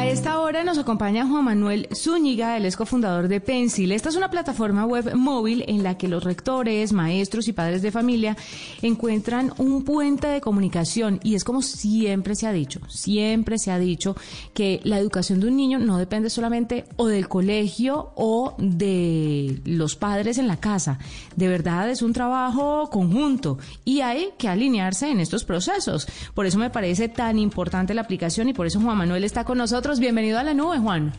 [0.00, 3.92] A esta hora nos acompaña Juan Manuel Zúñiga, el ex cofundador de Pencil.
[3.92, 7.92] Esta es una plataforma web móvil en la que los rectores, maestros y padres de
[7.92, 8.34] familia
[8.80, 13.78] encuentran un puente de comunicación y es como siempre se ha dicho, siempre se ha
[13.78, 14.16] dicho
[14.54, 19.96] que la educación de un niño no depende solamente o del colegio o de los
[19.96, 20.98] padres en la casa.
[21.36, 26.08] De verdad es un trabajo conjunto y hay que alinearse en estos procesos.
[26.32, 29.58] Por eso me parece tan importante la aplicación y por eso Juan Manuel está con
[29.58, 29.89] nosotros.
[29.98, 31.12] Bienvenido a la nube, Juan.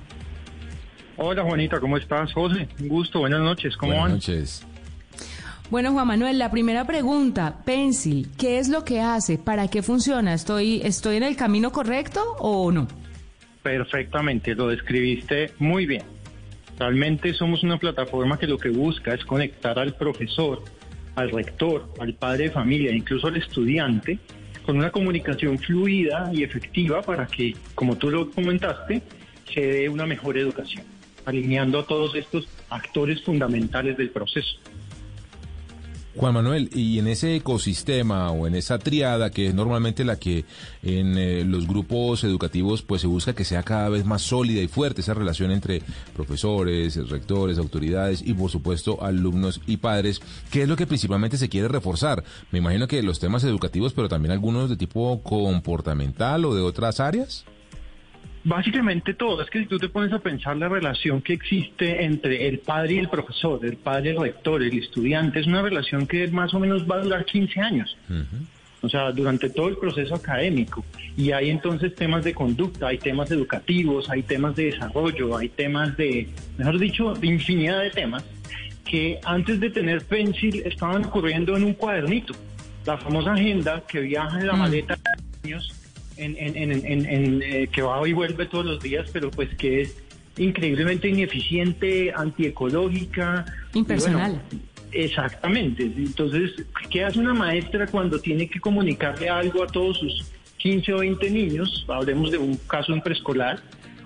[1.17, 2.31] Hola Juanita, ¿cómo estás?
[2.33, 4.13] José, un gusto, buenas noches, ¿cómo Buenas van?
[4.13, 4.65] noches.
[5.69, 9.37] Bueno, Juan Manuel, la primera pregunta, Pencil, ¿qué es lo que hace?
[9.37, 10.33] ¿Para qué funciona?
[10.33, 12.87] ¿Estoy, estoy en el camino correcto o no?
[13.63, 16.03] Perfectamente, lo describiste muy bien.
[16.79, 20.63] Realmente somos una plataforma que lo que busca es conectar al profesor,
[21.15, 24.17] al rector, al padre de familia, incluso al estudiante,
[24.65, 29.01] con una comunicación fluida y efectiva para que, como tú lo comentaste,
[29.53, 30.85] se dé una mejor educación,
[31.25, 34.57] alineando a todos estos actores fundamentales del proceso.
[36.15, 40.43] Juan Manuel, y en ese ecosistema o en esa triada que es normalmente la que
[40.83, 44.67] en eh, los grupos educativos pues se busca que sea cada vez más sólida y
[44.67, 45.81] fuerte esa relación entre
[46.13, 51.49] profesores, rectores, autoridades y por supuesto alumnos y padres, ¿qué es lo que principalmente se
[51.49, 52.23] quiere reforzar?
[52.51, 56.99] Me imagino que los temas educativos, pero también algunos de tipo comportamental o de otras
[56.99, 57.45] áreas.
[58.43, 62.47] Básicamente todo, es que si tú te pones a pensar la relación que existe entre
[62.47, 66.07] el padre y el profesor, el padre y el rector, el estudiante, es una relación
[66.07, 67.95] que más o menos va a durar 15 años.
[68.81, 70.83] O sea, durante todo el proceso académico.
[71.15, 75.95] Y hay entonces temas de conducta, hay temas educativos, hay temas de desarrollo, hay temas
[75.97, 76.27] de,
[76.57, 78.25] mejor dicho, de infinidad de temas
[78.83, 82.33] que antes de tener Pencil estaban ocurriendo en un cuadernito.
[82.87, 85.80] La famosa agenda que viaja en la maleta de niños
[86.17, 89.49] en, en- en- en- en, eh, que va y vuelve todos los días, pero pues
[89.55, 90.03] que es
[90.37, 93.45] increíblemente ineficiente, antiecológica.
[93.73, 94.31] Impersonal.
[94.31, 94.41] bueno,
[94.91, 95.83] exactamente.
[95.83, 96.51] Entonces,
[96.89, 101.29] ¿qué hace una maestra cuando tiene que comunicarle algo a todos sus 15 o 20
[101.31, 101.85] niños?
[101.87, 103.59] Hablemos de un caso en preescolar.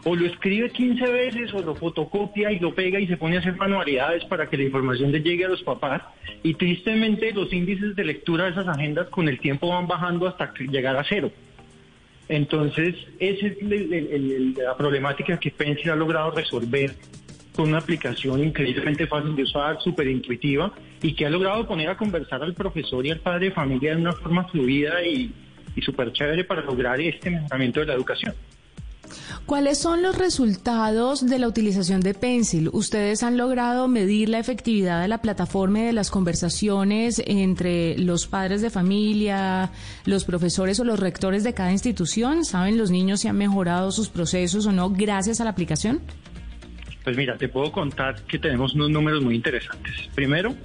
[0.07, 3.39] O lo escribe 15 veces o lo fotocopia y lo pega y se pone a
[3.39, 6.03] hacer manualidades para que la información le llegue a los papás.
[6.43, 10.53] Y tristemente los índices de lectura de esas agendas con el tiempo van bajando hasta
[10.59, 11.31] llegar a cero.
[12.27, 16.95] Entonces, esa es la problemática que Pencil ha logrado resolver
[17.55, 21.97] con una aplicación increíblemente fácil de usar, súper intuitiva, y que ha logrado poner a
[21.97, 25.31] conversar al profesor y al padre de familia de una forma fluida y,
[25.75, 28.33] y súper chévere para lograr este mejoramiento de la educación.
[29.45, 32.69] ¿Cuáles son los resultados de la utilización de Pencil?
[32.73, 38.27] ¿Ustedes han logrado medir la efectividad de la plataforma y de las conversaciones entre los
[38.27, 39.71] padres de familia,
[40.05, 42.45] los profesores o los rectores de cada institución?
[42.45, 46.01] ¿Saben los niños si han mejorado sus procesos o no gracias a la aplicación?
[47.03, 49.93] Pues mira, te puedo contar que tenemos unos números muy interesantes.
[50.15, 50.55] Primero,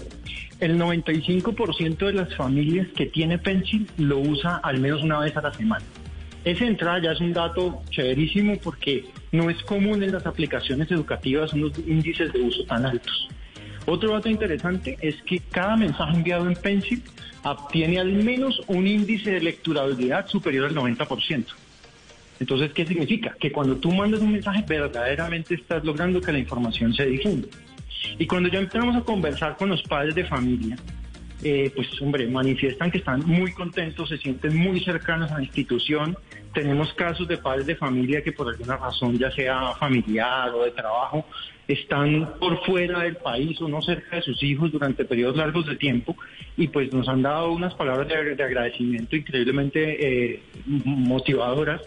[0.59, 5.43] el 95% de las familias que tiene Pencil lo usa al menos una vez a
[5.43, 5.84] la semana.
[6.44, 11.52] Esa entrada ya es un dato chéverísimo porque no es común en las aplicaciones educativas
[11.52, 13.28] unos índices de uso tan altos.
[13.86, 17.02] Otro dato interesante es que cada mensaje enviado en Pencil
[17.42, 21.44] obtiene al menos un índice de lecturabilidad superior al 90%.
[22.40, 23.36] Entonces, ¿qué significa?
[23.38, 27.48] Que cuando tú mandas un mensaje, verdaderamente estás logrando que la información se difunda.
[28.18, 30.76] Y cuando ya empezamos a conversar con los padres de familia,
[31.42, 36.16] eh, pues hombre, manifiestan que están muy contentos, se sienten muy cercanos a la institución.
[36.52, 40.72] Tenemos casos de padres de familia que por alguna razón, ya sea familiar o de
[40.72, 41.25] trabajo,
[41.66, 45.76] están por fuera del país o no cerca de sus hijos durante periodos largos de
[45.76, 46.16] tiempo
[46.56, 51.81] y pues nos han dado unas palabras de, de agradecimiento increíblemente eh, motivadoras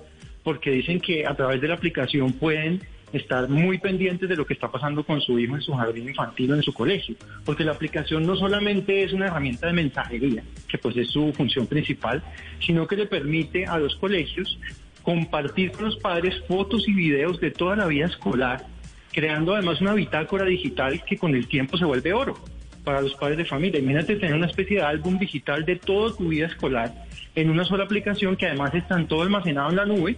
[0.44, 2.82] porque dicen que a través de la aplicación pueden
[3.14, 6.52] estar muy pendientes de lo que está pasando con su hijo en su jardín infantil
[6.52, 7.16] o en su colegio,
[7.46, 11.68] porque la aplicación no solamente es una herramienta de mensajería, que pues es su función
[11.68, 12.24] principal,
[12.60, 14.60] sino que le permite a los colegios
[15.04, 18.66] compartir con los padres fotos y videos de toda la vida escolar,
[19.12, 22.36] creando además una bitácora digital que con el tiempo se vuelve oro.
[22.84, 23.80] para los padres de familia.
[23.80, 26.94] Imagínate tener una especie de álbum digital de toda tu vida escolar
[27.34, 30.18] en una sola aplicación que además están todo almacenado en la nube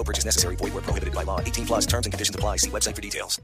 [0.00, 0.56] No purchase necessary.
[0.56, 1.40] Void where prohibited by law.
[1.44, 2.56] 18 plus terms and conditions apply.
[2.56, 3.38] See website for details.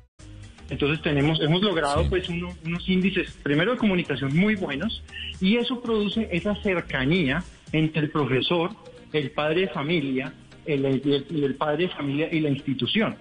[0.71, 5.01] Entonces tenemos, hemos logrado pues uno- unos índices primero de comunicación muy buenos
[5.41, 8.71] y eso produce esa cercanía entre el profesor,
[9.13, 10.33] el padre de familia,
[10.65, 13.17] el, el- el padre de familia y la institución.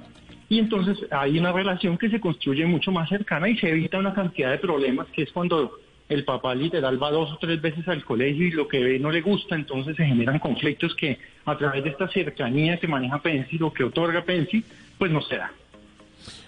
[0.49, 4.13] Y entonces hay una relación que se construye mucho más cercana y se evita una
[4.13, 5.71] cantidad de problemas que es cuando
[6.07, 9.11] el papá literal va dos o tres veces al colegio y lo que ve no
[9.11, 13.57] le gusta, entonces se generan conflictos que a través de esta cercanía que maneja Pensi,
[13.57, 14.63] lo que otorga Pensi,
[14.97, 15.51] pues no se da.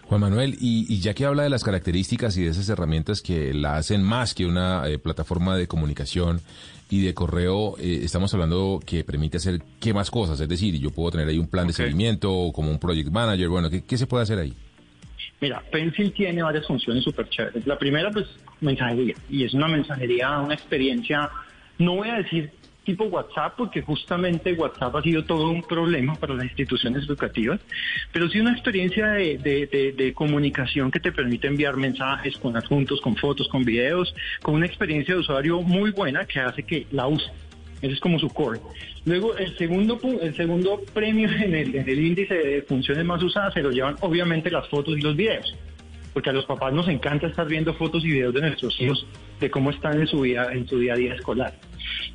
[0.04, 3.54] Juan Manuel, y, y ya que habla de las características y de esas herramientas que
[3.54, 6.39] la hacen más que una eh, plataforma de comunicación
[6.89, 10.92] y de correo, eh, estamos hablando que permite hacer qué más cosas, es decir, yo
[10.92, 13.98] puedo tener ahí un plan de seguimiento o como un project manager, bueno, ¿qué, qué
[13.98, 14.53] se puede hacer ahí?
[15.39, 17.66] Mira, Pencil tiene varias funciones súper chéveres.
[17.68, 18.25] La primera, pues,
[18.62, 19.16] mensajería.
[19.30, 21.30] Y es una mensajería, una experiencia,
[21.78, 22.51] no voy a decir
[22.84, 27.60] tipo WhatsApp, porque justamente WhatsApp ha sido todo un problema para las instituciones educativas,
[28.13, 33.18] pero sí una experiencia de, de- comunicación que te permite enviar mensajes con adjuntos, con
[33.18, 37.30] fotos, con videos, con una experiencia de usuario muy buena que hace que la use.
[37.81, 38.59] Ese es como su core.
[39.06, 43.53] Luego, el segundo, el segundo premio en el, en el índice de funciones más usadas
[43.53, 45.56] se lo llevan obviamente las fotos y los videos.
[46.13, 49.06] Porque a los papás nos encanta estar viendo fotos y videos de nuestros hijos,
[49.39, 51.53] de cómo están en su, vida, en su día a día escolar.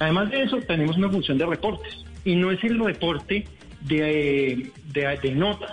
[0.01, 2.05] Además de eso, tenemos una función de reportes.
[2.25, 3.45] Y no es el reporte
[3.83, 5.71] de, de- de notas.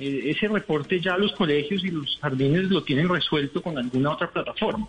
[0.00, 4.30] Eh, Ese reporte ya los colegios y los jardines lo tienen resuelto con alguna otra
[4.30, 4.86] plataforma.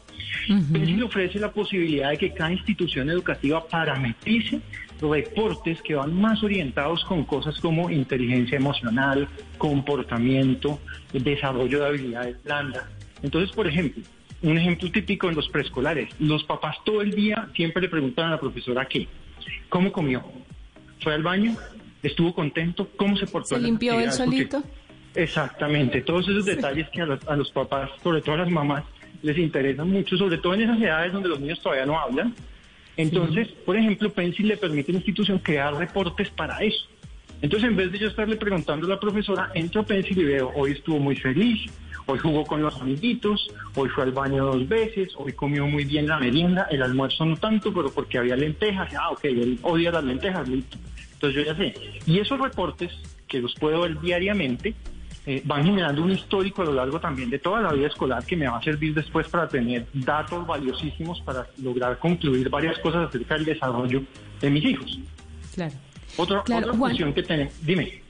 [0.72, 4.62] Pensil ofrece la posibilidad de que cada institución educativa parametrice
[5.02, 9.28] reportes que van más orientados con cosas como inteligencia emocional,
[9.58, 10.80] comportamiento,
[11.14, 12.84] desarrollo de habilidades blandas.
[13.24, 14.04] Entonces, por ejemplo,
[14.42, 18.32] un ejemplo típico en los preescolares, los papás todo el día siempre le preguntan a
[18.32, 19.08] la profesora qué,
[19.70, 20.24] cómo comió,
[21.02, 21.56] fue al baño,
[22.04, 23.56] estuvo contento, cómo se portó.
[23.56, 24.50] ¿Se limpió él actividades?
[24.50, 24.79] Porque- solito?
[25.16, 28.84] Exactamente, todos esos detalles que a los, a los papás, sobre todo a las mamás,
[29.22, 32.34] les interesan mucho, sobre todo en esas edades donde los niños todavía no hablan.
[32.96, 36.86] Entonces, por ejemplo, Pencil le permite a la institución crear reportes para eso.
[37.42, 40.52] Entonces, en vez de yo estarle preguntando a la profesora, entro a Pencil y veo,
[40.54, 41.72] hoy estuvo muy feliz,
[42.06, 46.08] hoy jugó con los amiguitos, hoy fue al baño dos veces, hoy comió muy bien
[46.08, 50.04] la merienda, el almuerzo no tanto, pero porque había lentejas, ah, ok, él odia las
[50.04, 50.78] lentejas, listo.
[51.14, 51.74] Entonces yo ya sé.
[52.06, 52.92] Y esos reportes,
[53.28, 54.76] que los puedo ver diariamente,
[55.32, 58.36] eh, van generando un histórico a lo largo también de toda la vida escolar que
[58.36, 63.36] me va a servir después para tener datos valiosísimos para lograr concluir varias cosas acerca
[63.36, 64.02] del desarrollo
[64.42, 65.00] de mis hijos.
[65.54, 65.74] Claro.
[66.18, 66.90] Otra, Claro, otra Juan.
[66.90, 68.02] función que tenemos, dime.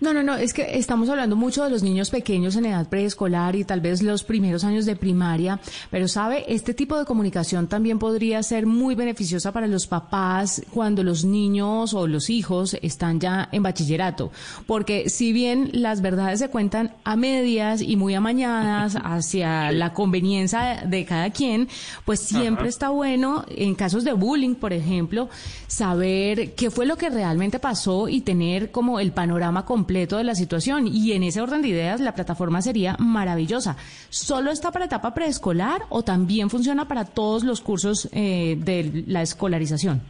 [0.00, 3.56] No, no, no, es que estamos hablando mucho de los niños pequeños en edad preescolar
[3.56, 7.98] y tal vez los primeros años de primaria, pero sabe, este tipo de comunicación también
[7.98, 13.48] podría ser muy beneficiosa para los papás cuando los niños o los hijos están ya
[13.52, 14.30] en bachillerato,
[14.66, 20.84] porque si bien las verdades se cuentan a medias y muy amañadas hacia la conveniencia
[20.86, 21.68] de cada quien,
[22.04, 25.28] pues siempre está bueno en casos de bullying, por ejemplo,
[25.66, 29.77] saber qué fue lo que realmente pasó y tener como el panorama completo
[30.16, 30.86] de la situación.
[30.86, 33.76] Y en ese orden de ideas, la plataforma sería maravillosa.
[34.08, 39.22] ¿Solo está para etapa preescolar o también funciona para todos los cursos eh, de la
[39.22, 40.02] escolarización?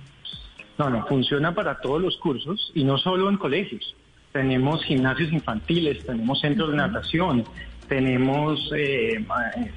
[0.79, 3.95] No, no, funciona para todos los cursos y no solo en colegios.
[4.33, 7.45] Tenemos gimnasios infantiles, tenemos centros de natación,
[7.89, 9.25] tenemos eh,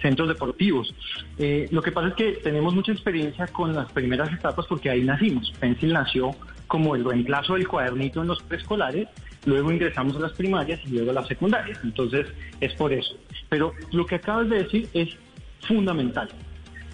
[0.02, 0.94] centros deportivos.
[1.38, 5.02] Eh, lo que pasa es que tenemos mucha experiencia con las primeras etapas porque ahí
[5.04, 5.52] nacimos.
[5.60, 6.32] Pencil nació
[6.68, 9.08] como el reemplazo del cuadernito en los preescolares,
[9.46, 11.80] luego ingresamos a las primarias y luego a las secundarias.
[11.84, 12.28] Entonces,
[12.60, 13.16] es por eso.
[13.50, 15.10] Pero lo que acabas de decir es
[15.68, 16.30] fundamental,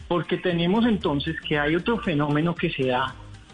[0.07, 3.13] porque tenemos entonces que hay otro fenómeno que se da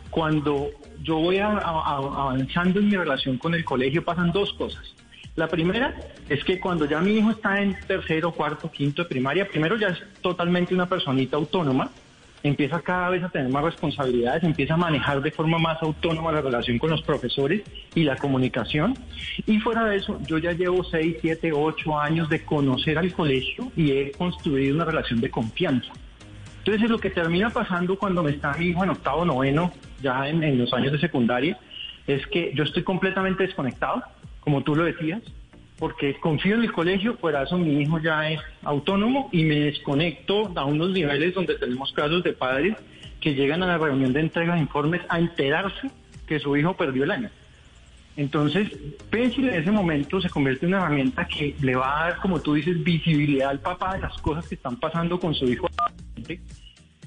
[0.10, 0.68] cuando
[1.02, 4.94] yo voy a- a- avanzando en mi relación con el colegio, pasan dos cosas.
[5.36, 5.96] La primera
[6.30, 9.88] es que cuando ya mi hijo está en tercero, cuarto, quinto de primaria, primero ya
[9.88, 11.90] es totalmente una personita autónoma,
[12.44, 16.42] empieza cada vez a tener más responsabilidades, empieza a manejar de forma más autónoma la
[16.42, 17.64] relación con los profesores
[17.96, 18.96] y la comunicación.
[19.48, 23.72] Y fuera de eso, yo ya llevo seis, siete, ocho años de conocer al colegio
[23.76, 25.92] y he construido una relación de confianza.
[26.60, 30.44] Entonces lo que termina pasando cuando me está mi hijo en octavo, noveno, ya en,
[30.44, 31.58] en los años de secundaria,
[32.06, 34.04] es que yo estoy completamente desconectado,
[34.44, 35.22] como tú lo decías,
[35.80, 40.52] porque confío en el colegio, por eso mi hijo ya es autónomo y me desconecto
[40.56, 42.76] a unos niveles donde tenemos casos de padres
[43.20, 45.90] que llegan a la reunión de entrega de informes a enterarse
[46.28, 47.30] que su hijo perdió el año.
[48.16, 48.70] Entonces,
[49.10, 52.40] Pencil en ese momento se convierte en una herramienta que le va a dar, como
[52.42, 55.68] tú dices, visibilidad al papá de las cosas que están pasando con su hijo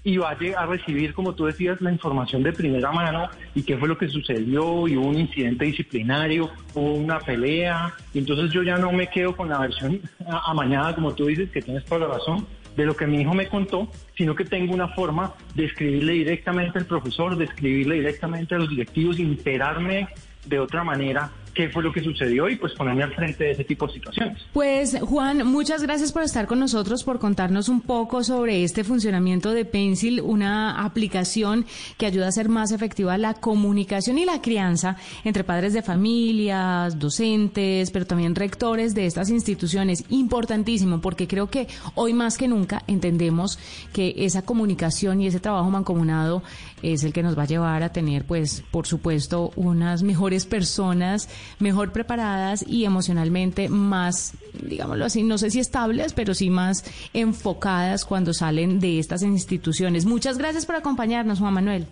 [0.06, 3.88] y va a recibir, como tú decías, la información de primera mano y qué fue
[3.88, 8.76] lo que sucedió, y hubo un incidente disciplinario, hubo una pelea, y entonces yo ya
[8.76, 10.00] no me quedo con la versión
[10.46, 12.46] amañada, como tú dices, que tienes toda la razón,
[12.76, 16.78] de lo que mi hijo me contó, sino que tengo una forma de escribirle directamente
[16.78, 20.06] al profesor, de escribirle directamente a los directivos, y enterarme
[20.44, 23.64] de otra manera qué fue lo que sucedió y pues ponerme al frente de ese
[23.64, 24.42] tipo de situaciones.
[24.52, 29.52] Pues Juan, muchas gracias por estar con nosotros, por contarnos un poco sobre este funcionamiento
[29.52, 31.64] de Pencil, una aplicación
[31.96, 36.98] que ayuda a hacer más efectiva la comunicación y la crianza entre padres de familias,
[36.98, 40.04] docentes, pero también rectores de estas instituciones.
[40.10, 43.58] Importantísimo, porque creo que hoy más que nunca entendemos
[43.94, 46.42] que esa comunicación y ese trabajo mancomunado
[46.82, 51.30] es el que nos va a llevar a tener, pues, por supuesto, unas mejores personas
[51.58, 58.04] mejor preparadas y emocionalmente más, digámoslo así, no sé si estables, pero sí más enfocadas
[58.04, 60.04] cuando salen de estas instituciones.
[60.06, 61.86] Muchas gracias por acompañarnos, Juan Manuel.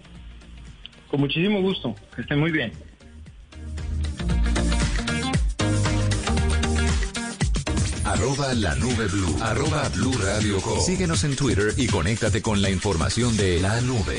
[1.11, 2.73] Con muchísimo gusto, que estén muy bien.
[8.05, 9.37] Arroba la nube blue.
[9.41, 14.19] Arroba blue radio Síguenos en Twitter y conéctate con la información de la nube.